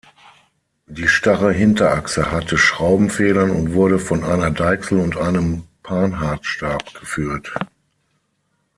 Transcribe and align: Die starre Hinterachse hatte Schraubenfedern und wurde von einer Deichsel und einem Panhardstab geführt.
Die 0.87 1.07
starre 1.07 1.51
Hinterachse 1.53 2.31
hatte 2.31 2.57
Schraubenfedern 2.57 3.51
und 3.51 3.73
wurde 3.75 3.99
von 3.99 4.23
einer 4.23 4.49
Deichsel 4.49 4.97
und 4.99 5.15
einem 5.15 5.61
Panhardstab 5.83 6.83
geführt. 6.99 7.53